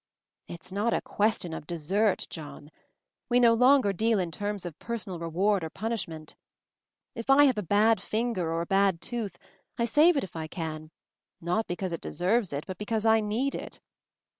"It's 0.47 0.71
not 0.71 0.95
a 0.95 1.01
question 1.01 1.53
of 1.53 1.67
desert, 1.67 2.25
John. 2.31 2.71
We 3.29 3.39
no 3.39 3.53
longer 3.53 3.93
deal 3.93 4.17
in 4.17 4.31
terms 4.31 4.65
of 4.65 4.79
personal 4.79 5.19
reward 5.19 5.63
or 5.63 5.69
punishment. 5.69 6.35
If 7.13 7.29
I 7.29 7.43
have 7.43 7.59
a 7.59 7.61
bad 7.61 8.01
finger 8.01 8.51
or 8.51 8.63
a 8.63 8.65
bad 8.65 8.99
tooth 8.99 9.37
I 9.77 9.85
save 9.85 10.17
it 10.17 10.23
if 10.23 10.35
I 10.35 10.47
can; 10.47 10.89
not 11.39 11.67
because 11.67 11.91
it 11.91 12.01
deserves 12.01 12.51
it, 12.51 12.65
but 12.65 12.79
because 12.79 13.05
I 13.05 13.19
need 13.19 13.53
it. 13.53 13.79